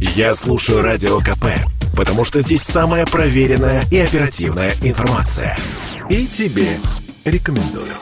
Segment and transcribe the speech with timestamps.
[0.00, 1.44] Я слушаю Радио КП,
[1.94, 5.54] потому что здесь самая проверенная и оперативная информация.
[6.08, 6.78] И тебе
[7.26, 7.92] рекомендую.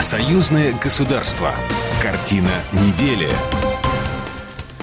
[0.00, 1.50] Союзное государство.
[2.00, 3.28] Картина недели.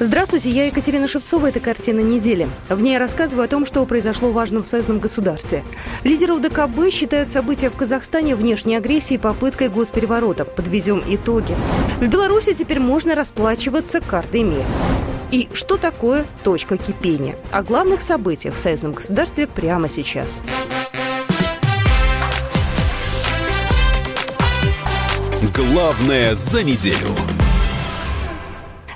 [0.04, 1.47] Здравствуйте, я Екатерина Шевцова.
[1.47, 2.49] Это «Картина недели».
[2.67, 5.63] В ней я рассказываю о том, что произошло важно в союзном государстве.
[6.03, 10.43] Лидеры УДКБ считают события в Казахстане внешней агрессией попыткой госпереворота.
[10.43, 11.55] Подведем итоги.
[12.02, 14.66] В Беларуси теперь можно расплачиваться картой МИР.
[15.31, 17.38] И что такое точка кипения?
[17.52, 20.44] О главных событиях в союзном государстве прямо сейчас.
[25.55, 27.08] Главное за неделю.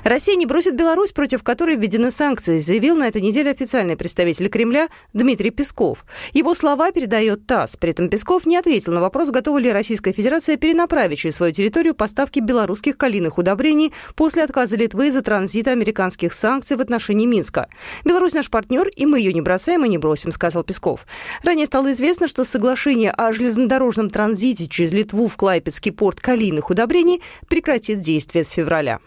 [0.08, 4.88] Россия не бросит Беларусь, против которой введены санкции, заявил на этой неделе официальный представитель Кремля
[5.12, 6.06] Дмитрий Песков.
[6.32, 7.76] Его слова передает ТАСС.
[7.76, 11.94] При этом Песков не ответил на вопрос, готова ли Российская Федерация перенаправить через свою территорию
[11.94, 17.68] поставки белорусских калийных удобрений после отказа Литвы из-за транзита американских санкций в отношении Минска.
[18.06, 21.06] «Беларусь наш партнер, и мы ее не бросаем и не бросим», сказал Песков.
[21.42, 27.20] Ранее стало известно, что соглашение о железнодорожном транзите через Литву в Клайпецкий порт калийных удобрений
[27.46, 29.00] прекратит действие с февраля.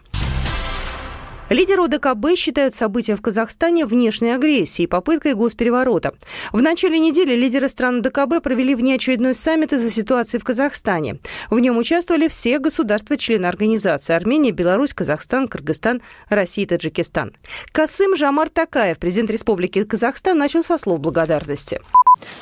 [1.51, 6.13] Лидеры ОДКБ считают события в Казахстане внешней агрессией попыткой госпереворота.
[6.53, 11.17] В начале недели лидеры стран ДКБ провели внеочередной саммит из-за ситуации в Казахстане.
[11.49, 17.33] В нем участвовали все государства-члены организации– Армения, Беларусь, Казахстан, Кыргызстан, Россия и Таджикистан.
[17.73, 21.81] Касым Жамар Такаев, президент Республики Казахстан, начал со слов благодарности.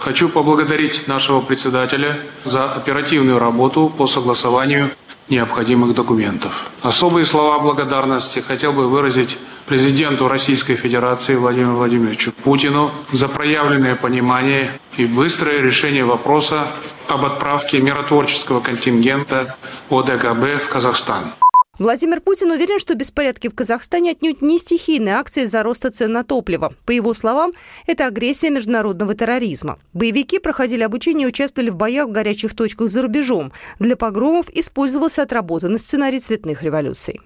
[0.02, 4.92] Хочу поблагодарить нашего председателя за оперативную работу по согласованию
[5.30, 6.52] необходимых документов.
[6.82, 14.80] Особые слова благодарности хотел бы выразить президенту Российской Федерации Владимиру Владимировичу Путину за проявленное понимание
[14.98, 16.68] и быстрое решение вопроса
[17.08, 19.56] об отправке миротворческого контингента
[19.90, 21.34] ОДКБ в Казахстан.
[21.80, 26.26] Владимир Путин уверен, что беспорядки в Казахстане отнюдь не стихийные акции из-за роста цен на
[26.26, 26.74] топливо.
[26.86, 27.54] По его словам,
[27.88, 29.80] это агрессия международного терроризма.
[29.94, 33.54] Боевики проходили обучение и участвовали в боях в горячих точках за рубежом.
[33.80, 37.22] Для погромов использовался отработанный сценарий цветных революций.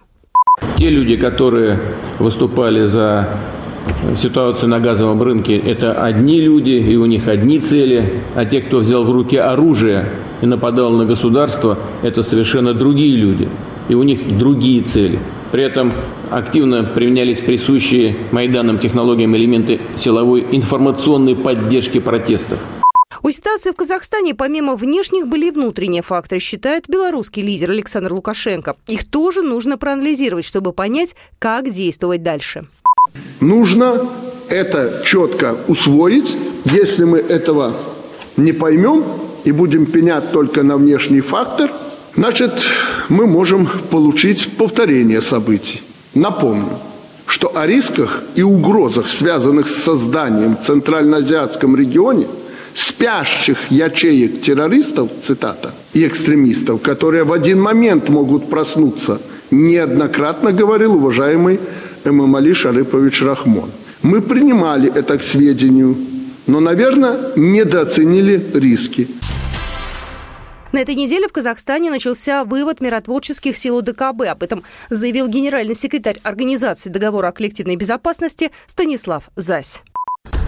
[0.78, 1.80] Те люди, которые
[2.20, 3.36] выступали за
[4.16, 8.78] ситуацию на газовом рынке, это одни люди, и у них одни цели, а те, кто
[8.78, 10.12] взял в руки оружие
[10.44, 13.50] и нападал на государство, это совершенно другие люди
[13.90, 15.20] и у них другие цели.
[15.52, 15.92] При этом
[16.32, 22.60] активно применялись присущие Майданам технологиям элементы силовой информационной поддержки протестов.
[23.22, 28.76] У ситуации в Казахстане помимо внешних были и внутренние факторы, считает белорусский лидер Александр Лукашенко.
[28.88, 32.64] Их тоже нужно проанализировать, чтобы понять, как действовать дальше.
[33.40, 36.26] Нужно это четко усвоить.
[36.66, 37.96] Если мы этого
[38.38, 41.70] не поймем и будем пенять только на внешний фактор–
[42.16, 42.54] Значит,
[43.10, 45.82] мы можем получить повторение событий.
[46.14, 46.80] Напомню,
[47.28, 52.28] что о рисках и угрозах, связанных с созданием в Центральноазиатском регионе
[52.90, 61.60] спящих ячеек террористов, цитата, и экстремистов, которые в один момент могут проснуться, неоднократно говорил уважаемый
[62.04, 63.72] Эмамали Шарыпович Рахмон.
[64.02, 65.96] Мы принимали это к сведению,
[66.46, 69.08] но, наверное, недооценили риски.
[70.74, 74.24] На этой неделе в Казахстане начался вывод миротворческих сил УДКБ.
[74.28, 79.84] Об этом заявил генеральный секретарь Организации договора о коллективной безопасности Станислав Зась.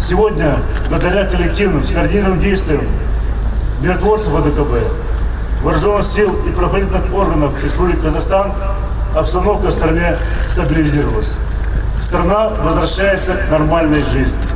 [0.01, 0.57] Сегодня,
[0.89, 2.87] благодаря коллективным, скоординированным действиям
[3.83, 8.51] миротворцев ОДКБ, вооруженных сил и правоохранительных органов Республики Казахстан,
[9.15, 10.17] обстановка в стране
[10.49, 11.37] стабилизировалась.
[12.01, 14.54] Страна возвращается к нормальной жизни.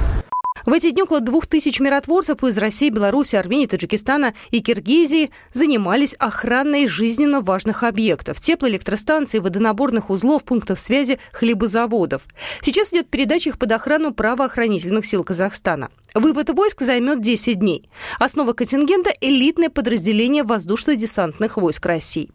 [0.69, 6.13] В эти дни около двух тысяч миротворцев из России, Беларуси, Армении, Таджикистана и Киргизии занимались
[6.13, 12.21] охраной жизненно важных объектов– теплоэлектростанций, водонаборных узлов, пунктов связи, хлебозаводов.
[12.61, 15.89] Сейчас идет передача их под охрану правоохранительных сил Казахстана.
[16.13, 17.89] Вывод войск займет 10 дней.
[18.19, 22.29] Основа контингента– элитное подразделение воздушно-десантных войск России.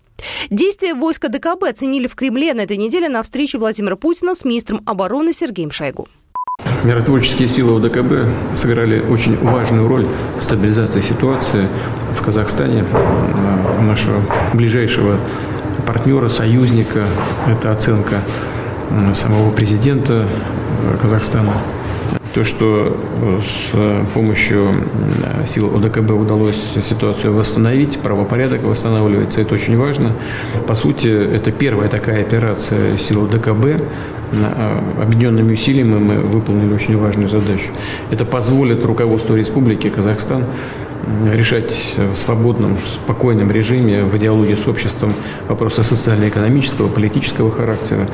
[0.51, 4.83] Действия войска ДКБ оценили в Кремле на этой неделе на встрече Владимира Путина с министром
[4.87, 6.09] обороны Сергеем Шойгу.
[6.84, 10.07] Миротворческие силы УДКБ сыграли очень важную роль
[10.39, 11.66] в стабилизации ситуации
[12.15, 12.84] в Казахстане.
[13.78, 14.21] У нашего
[14.53, 15.16] ближайшего
[15.86, 17.07] партнера, союзника,
[17.48, 18.21] это оценка
[19.16, 20.27] самого президента
[21.01, 21.54] Казахстана.
[22.34, 22.97] То, что
[23.42, 24.75] с помощью
[25.48, 30.13] сил ОДКБ удалось ситуацию восстановить, правопорядок восстанавливается, это очень важно.
[30.66, 33.83] По сути, это первая такая операция сил ОДКБ,
[34.34, 37.69] Э, объединенными усилиями мы выполнили очень важную задачу.
[38.10, 40.45] Это позволит руководству Республики Казахстан
[41.30, 45.13] решать в свободном, спокойном режиме в диалоге с обществом
[45.48, 48.09] вопросы социально-экономического, политического характера.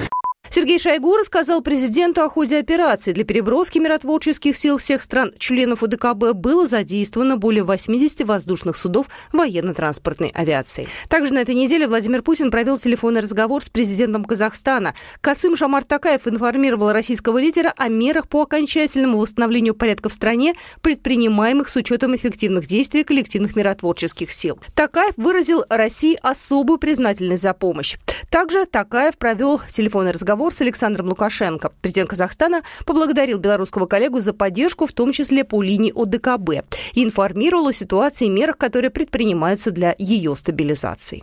[0.53, 3.13] Сергей Шойгу рассказал президенту о ходе операции.
[3.13, 10.89] Для переброски миротворческих сил всех стран-членов УДКБ было задействовано более 80 воздушных судов военно-транспортной авиации.
[11.09, 14.95] Также на этой неделе Владимир Путин провел телефонный разговор с президентом Казахстана.
[15.21, 21.69] Касым Шамар Такаев информировал российского лидера о мерах по окончательному восстановлению порядка в стране, предпринимаемых
[21.69, 24.59] с учетом эффективных действий коллективных миротворческих сил.
[24.75, 27.99] Такаев выразил России особую признательность за помощь.
[28.31, 31.71] Также Такаев провел телефонный разговор разговор с Александром Лукашенко.
[31.83, 36.65] Президент Казахстана поблагодарил белорусского коллегу за поддержку, в том числе по линии ОДКБ,
[36.95, 41.23] и информировал о ситуации и мерах, которые предпринимаются для ее стабилизации.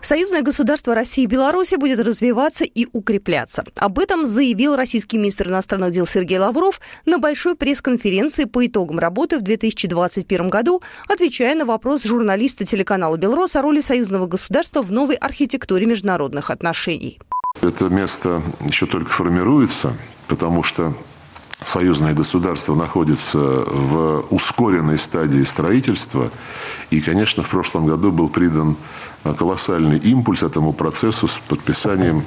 [0.00, 3.64] Союзное государство России и Беларуси будет развиваться и укрепляться.
[3.76, 9.38] Об этом заявил российский министр иностранных дел Сергей Лавров на большой пресс-конференции по итогам работы
[9.38, 15.16] в 2021 году, отвечая на вопрос журналиста телеканала «Белрос» о роли союзного государства в новой
[15.16, 17.18] архитектуре международных отношений.
[17.60, 19.94] Это место еще только формируется,
[20.28, 20.94] потому что
[21.64, 26.30] союзное государство находится в ускоренной стадии строительства.
[26.90, 28.76] И, конечно, в прошлом году был придан
[29.24, 32.24] колоссальный импульс этому процессу с подписанием,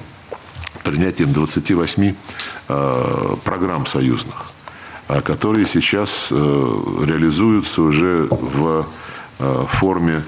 [0.84, 2.14] принятием 28
[2.68, 4.52] э, программ союзных,
[5.08, 6.36] э, которые сейчас э,
[7.06, 8.86] реализуются уже в
[9.68, 10.24] форме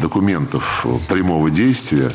[0.00, 2.12] документов прямого действия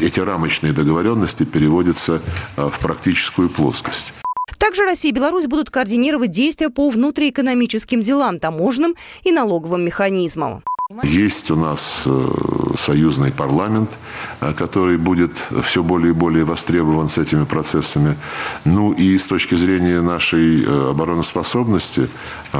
[0.00, 2.20] эти рамочные договоренности переводятся
[2.56, 4.12] в практическую плоскость.
[4.58, 10.62] Также Россия и Беларусь будут координировать действия по внутриэкономическим делам, таможенным и налоговым механизмам.
[11.02, 12.28] Есть у нас э,
[12.76, 13.96] союзный парламент,
[14.40, 18.16] э, который будет все более и более востребован с этими процессами.
[18.64, 22.08] Ну и с точки зрения нашей э, обороноспособности,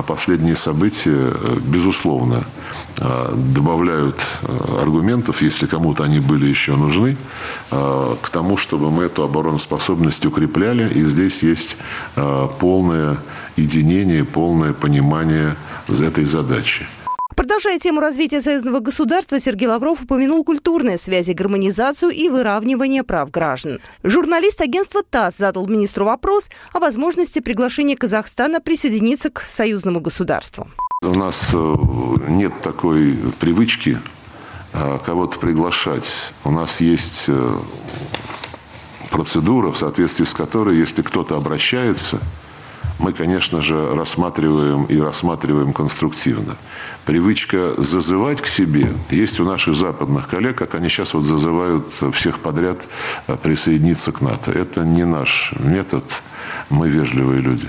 [0.06, 1.32] последние события,
[1.66, 2.44] безусловно,
[3.34, 4.24] добавляют
[4.80, 7.16] аргументов, если кому-то они были еще нужны,
[7.70, 10.88] к тому, чтобы мы эту обороноспособность укрепляли.
[10.94, 11.76] И здесь есть
[12.58, 13.18] полное
[13.56, 15.56] единение, полное понимание
[15.88, 16.86] этой задачи.
[17.36, 23.80] Продолжая тему развития союзного государства, Сергей Лавров упомянул культурные связи, гармонизацию и выравнивание прав граждан.
[24.02, 30.68] Журналист агентства ТАСС задал министру вопрос о возможности приглашения Казахстана присоединиться к союзному государству.
[31.02, 31.74] У нас э,
[32.28, 33.98] нет такой привычки
[34.72, 36.32] э, кого-то приглашать.
[36.44, 37.54] У нас есть э,
[39.10, 42.20] процедура, в соответствии с которой, если кто-то обращается–
[42.98, 46.56] мы, конечно же, рассматриваем и рассматриваем конструктивно.
[47.04, 52.38] Привычка зазывать к себе есть у наших западных коллег, как они сейчас вот зазывают всех
[52.38, 52.88] подряд
[53.26, 54.52] э, присоединиться к НАТО.
[54.52, 56.22] Это не наш метод,
[56.70, 57.68] мы вежливые люди.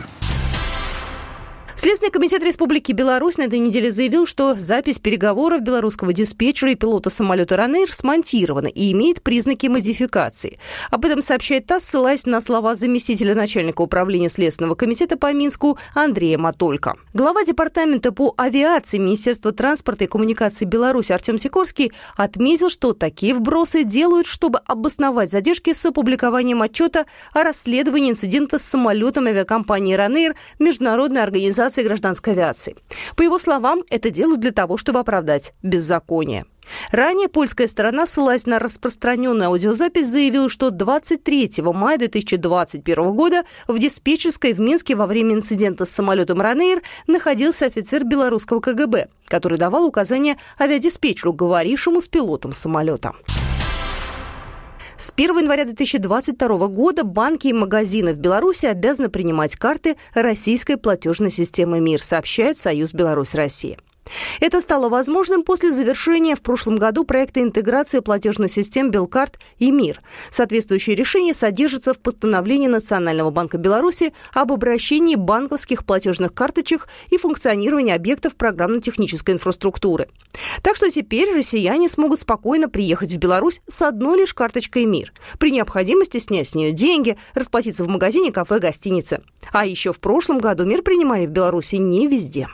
[1.76, 7.10] Следственный комитет Республики Беларусь на этой неделе заявил, что запись переговоров белорусского диспетчера и пилота
[7.10, 10.60] самолета «Ранейр» смонтирована и имеет признаки модификации.
[10.92, 16.38] Об этом сообщает ТАСС, ссылаясь на слова заместителя начальника управления Следственного комитета по Минску Андрея
[16.38, 16.96] Матолька.
[17.16, 23.84] Глава департамента по авиации Министерства транспорта и коммуникации Беларуси Артем Сикорский отметил, что такие вбросы
[23.84, 31.24] делают, чтобы обосновать задержки с опубликованием отчета о расследовании инцидента с самолетом авиакомпании «Ранейр» Международной
[31.24, 32.76] организации Ассоциации гражданской авиации.
[33.16, 36.46] По его словам, это делают для того, чтобы оправдать беззаконие.
[36.92, 44.54] Ранее польская сторона, ссылаясь на распространенную аудиозапись, заявила, что 23 мая 2021 года в диспетчерской
[44.54, 50.38] в Минске во время инцидента с самолетом «Ранейр» находился офицер белорусского КГБ, который давал указания
[50.60, 53.14] авиадиспетчеру, говорившему с пилотом самолета.
[54.98, 61.32] С 1 января 2022 года банки и магазины в Беларуси обязаны принимать карты российской платежной
[61.32, 63.78] системы МИР, сообщает Союз Беларусь-Россия.
[64.40, 70.02] Это стало возможным после завершения в прошлом году проекта интеграции платежных систем Белкарт и МИР.
[70.30, 77.94] Соответствующее решение содержится в постановлении Национального банка Беларуси об обращении банковских платежных карточек и функционировании
[77.94, 80.10] объектов программно-технической инфраструктуры.
[80.62, 85.14] Так что теперь россияне смогут спокойно приехать в Беларусь с одной лишь карточкой МИР.
[85.40, 89.22] При необходимости снять с нее деньги, расплатиться в магазине, кафе, гостинице.
[89.52, 92.48] А еще в прошлом году МИР принимали в Беларуси не везде.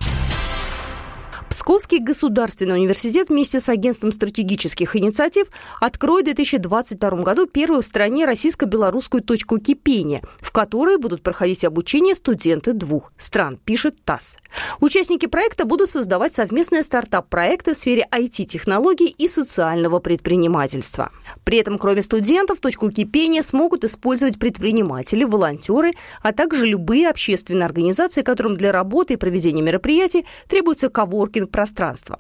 [1.48, 5.48] Псковский государственный университет вместе с агентством стратегических инициатив
[5.80, 12.16] откроет в 2022 году первую в стране российско-белорусскую точку кипения, в которой будут проходить обучение
[12.16, 14.38] студенты двух стран, пишет ТАСС.
[14.80, 21.12] Участники проекта будут создавать совместные стартап-проекты в сфере IT-технологий и социального предпринимательства.
[21.44, 28.22] При этом, кроме студентов, точку кипения смогут использовать предприниматели, волонтеры, а также любые общественные организации,
[28.22, 32.20] которым для работы и проведения мероприятий требуется коворкинг коворкинг-пространства.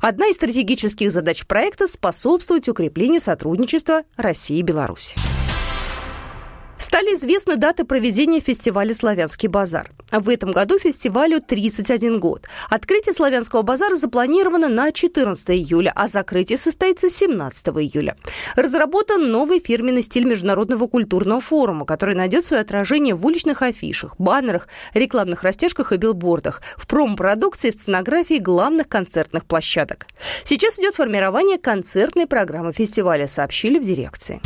[0.00, 5.16] Одна из стратегических задач проекта– способствовать укреплению сотрудничества России и Беларуси.
[6.82, 9.88] Стали известны даты проведения фестиваля «Славянский базар».
[10.10, 12.48] В этом году фестивалю 31 год.
[12.70, 18.16] Открытие «Славянского базара» запланировано на 14 июля, а закрытие состоится 17 июля.
[18.56, 24.66] Разработан новый фирменный стиль Международного культурного форума, который найдет свое отражение в уличных афишах, баннерах,
[24.92, 30.08] рекламных растяжках и билбордах, в промо-продукции, в сценографии главных концертных площадок.
[30.42, 34.40] Сейчас идет формирование концертной программы фестиваля, сообщили в дирекции.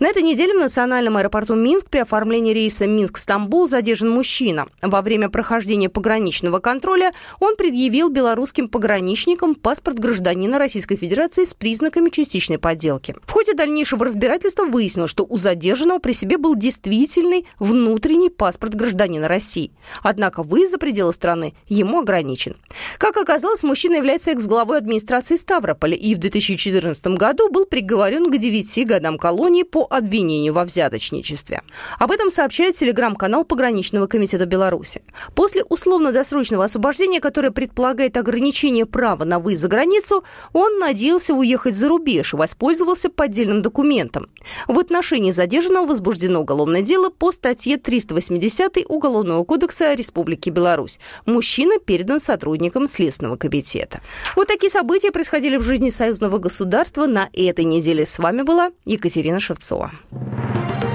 [0.00, 4.66] На этой неделе в национальном аэропорту Минск при оформлении рейса Минск-Стамбул задержан мужчина.
[4.80, 12.08] Во время прохождения пограничного контроля он предъявил белорусским пограничникам паспорт гражданина Российской Федерации с признаками
[12.08, 13.14] частичной подделки.
[13.26, 19.28] В ходе дальнейшего разбирательства выяснилось, что у задержанного при себе был действительный внутренний паспорт гражданина
[19.28, 19.70] России.
[20.02, 22.56] Однако выезд за пределы страны ему ограничен.
[22.96, 28.86] Как оказалось, мужчина является экс-главой администрации Ставрополя и в 2014 году был приговорен к 9
[28.86, 31.62] годам колонии по обвинению во взяточничестве.
[31.98, 35.02] Об этом сообщает телеграм-канал Пограничного комитета Беларуси.
[35.34, 41.88] После условно-досрочного освобождения, которое предполагает ограничение права на выезд за границу, он надеялся уехать за
[41.88, 44.28] рубеж и воспользовался поддельным документом.
[44.68, 50.98] В отношении задержанного возбуждено уголовное дело по статье 380 Уголовного кодекса Республики Беларусь.
[51.26, 54.00] Мужчина передан сотрудникам Следственного комитета.
[54.36, 58.06] Вот такие события происходили в жизни союзного государства на этой неделе.
[58.06, 59.90] С вами была Екатерина Шевцова.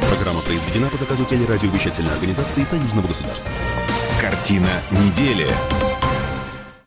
[0.09, 3.49] Программа произведена по заказу телерадиовещательной организации Союзного государства.
[4.21, 5.47] Картина недели.